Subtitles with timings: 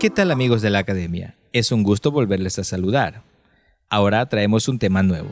[0.00, 1.34] ¿Qué tal amigos de la academia?
[1.52, 3.24] Es un gusto volverles a saludar.
[3.88, 5.28] Ahora traemos un tema nuevo.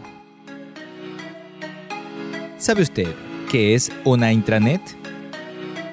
[2.59, 3.15] ¿Sabe usted
[3.49, 4.81] qué es una intranet?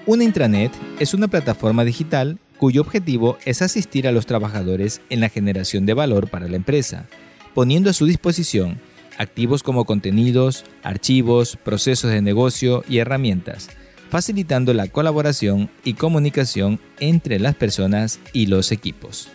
[0.08, 5.30] Una intranet es una plataforma digital cuyo objetivo es asistir a los trabajadores en la
[5.30, 7.06] generación de valor para la empresa,
[7.54, 8.82] poniendo a su disposición
[9.20, 13.70] activos como contenidos, archivos, procesos de negocio y herramientas,
[14.14, 19.30] facilitando la colaboración y comunicación entre las personas y los equipos.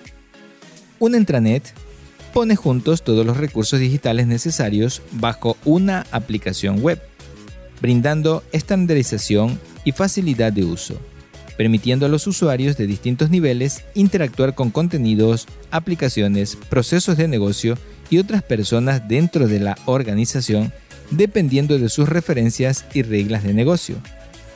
[1.00, 1.74] Una intranet
[2.32, 7.02] pone juntos todos los recursos digitales necesarios bajo una aplicación web,
[7.82, 10.96] brindando estandarización y facilidad de uso,
[11.56, 17.76] permitiendo a los usuarios de distintos niveles interactuar con contenidos, aplicaciones, procesos de negocio
[18.10, 20.72] y otras personas dentro de la organización
[21.10, 23.96] dependiendo de sus referencias y reglas de negocio.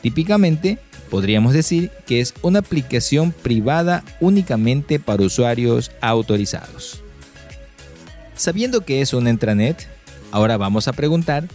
[0.03, 7.01] Típicamente, podríamos decir que es una aplicación privada únicamente para usuarios autorizados.
[8.35, 9.87] Sabiendo que es una intranet,
[10.31, 11.47] ahora vamos a preguntar,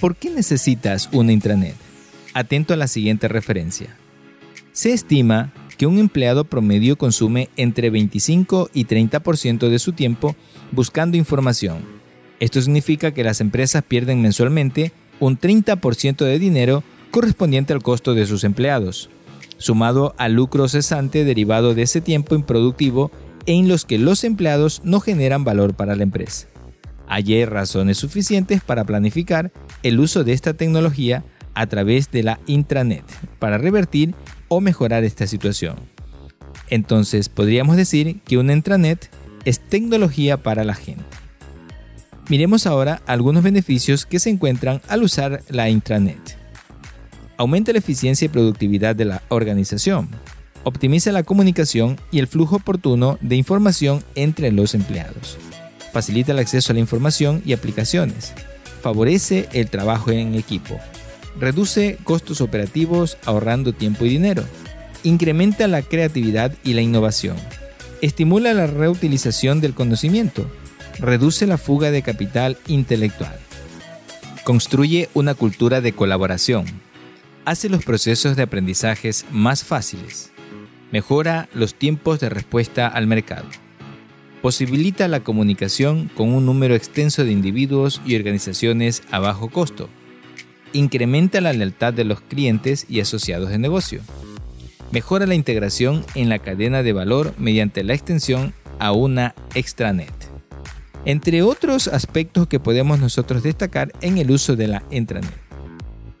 [0.00, 1.76] ¿por qué necesitas una intranet?
[2.34, 3.96] Atento a la siguiente referencia.
[4.72, 10.34] Se estima que un empleado promedio consume entre 25 y 30% de su tiempo
[10.72, 11.84] buscando información.
[12.40, 16.82] Esto significa que las empresas pierden mensualmente un 30% de dinero
[17.14, 19.08] correspondiente al costo de sus empleados,
[19.56, 23.12] sumado al lucro cesante derivado de ese tiempo improductivo
[23.46, 26.48] en los que los empleados no generan valor para la empresa.
[27.06, 29.52] Hay razones suficientes para planificar
[29.84, 31.22] el uso de esta tecnología
[31.54, 33.04] a través de la intranet
[33.38, 34.16] para revertir
[34.48, 35.76] o mejorar esta situación.
[36.68, 39.08] Entonces podríamos decir que una intranet
[39.44, 41.04] es tecnología para la gente.
[42.28, 46.43] Miremos ahora algunos beneficios que se encuentran al usar la intranet.
[47.36, 50.08] Aumenta la eficiencia y productividad de la organización.
[50.62, 55.36] Optimiza la comunicación y el flujo oportuno de información entre los empleados.
[55.92, 58.32] Facilita el acceso a la información y aplicaciones.
[58.82, 60.78] Favorece el trabajo en equipo.
[61.38, 64.44] Reduce costos operativos ahorrando tiempo y dinero.
[65.02, 67.36] Incrementa la creatividad y la innovación
[68.04, 70.46] estimula la reutilización del conocimiento,
[70.98, 73.38] reduce la fuga de capital intelectual,
[74.44, 76.66] construye una cultura de colaboración,
[77.44, 80.32] hace los procesos de aprendizajes más fáciles,
[80.92, 83.46] mejora los tiempos de respuesta al mercado,
[84.42, 89.88] posibilita la comunicación con un número extenso de individuos y organizaciones a bajo costo,
[90.72, 94.00] incrementa la lealtad de los clientes y asociados de negocio,
[94.90, 100.12] mejora la integración en la cadena de valor mediante la extensión a una extranet.
[101.06, 105.43] Entre otros aspectos que podemos nosotros destacar en el uso de la intranet.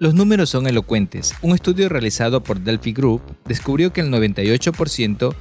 [0.04, 1.32] Los números son elocuentes.
[1.40, 5.34] Un estudio realizado por Delphi Group descubrió que el 98%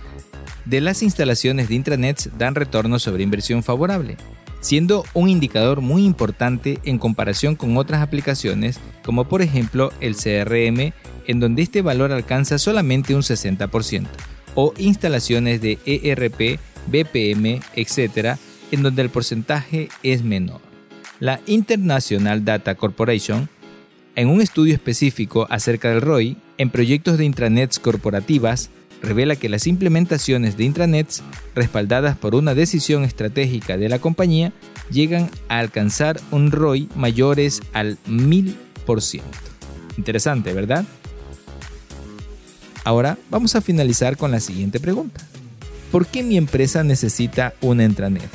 [0.64, 4.16] de las instalaciones de intranets dan retorno sobre inversión favorable,
[4.62, 10.94] siendo un indicador muy importante en comparación con otras aplicaciones como por ejemplo el CRM
[11.28, 14.08] en donde este valor alcanza solamente un 60%,
[14.56, 16.58] o instalaciones de ERP,
[16.88, 18.38] BPM, etc.,
[18.72, 20.62] en donde el porcentaje es menor.
[21.20, 23.50] La International Data Corporation,
[24.16, 28.70] en un estudio específico acerca del ROI, en proyectos de intranets corporativas,
[29.02, 31.24] revela que las implementaciones de intranets
[31.56, 34.54] respaldadas por una decisión estratégica de la compañía
[34.92, 38.56] llegan a alcanzar un ROI mayores al 1000%.
[39.98, 40.86] Interesante, ¿verdad?
[42.84, 45.22] Ahora vamos a finalizar con la siguiente pregunta.
[45.92, 48.30] ¿Por qué mi empresa necesita una intranet?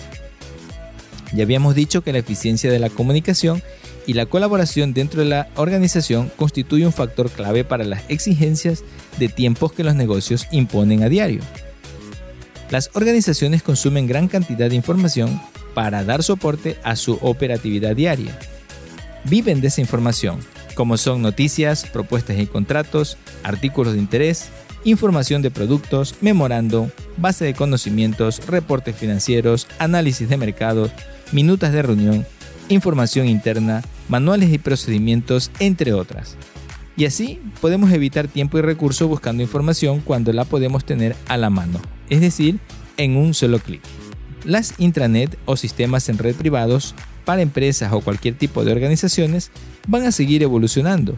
[1.34, 3.62] Ya habíamos dicho que la eficiencia de la comunicación
[4.08, 8.82] y la colaboración dentro de la organización constituye un factor clave para las exigencias
[9.18, 11.42] de tiempos que los negocios imponen a diario.
[12.70, 15.40] Las organizaciones consumen gran cantidad de información
[15.74, 18.38] para dar soporte a su operatividad diaria.
[19.24, 20.38] Viven de esa información
[20.74, 24.48] como son noticias, propuestas y contratos, artículos de interés,
[24.84, 30.92] información de productos, memorando, base de conocimientos, reportes financieros, análisis de mercados,
[31.32, 32.24] minutas de reunión,
[32.68, 36.36] información interna, manuales y procedimientos, entre otras.
[36.96, 41.50] Y así podemos evitar tiempo y recursos buscando información cuando la podemos tener a la
[41.50, 42.58] mano, es decir,
[42.96, 43.82] en un solo clic.
[44.44, 46.94] Las intranet o sistemas en red privados
[47.24, 49.50] para empresas o cualquier tipo de organizaciones
[49.86, 51.16] van a seguir evolucionando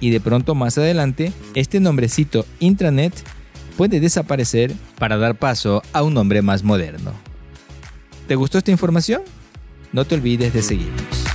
[0.00, 3.12] y de pronto más adelante este nombrecito intranet
[3.76, 7.12] puede desaparecer para dar paso a un nombre más moderno.
[8.26, 9.22] ¿Te gustó esta información?
[9.92, 11.25] No te olvides de seguirnos.